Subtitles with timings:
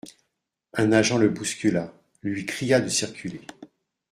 [0.73, 1.93] Un agent le bouscula,
[2.23, 3.41] lui cria de circuler.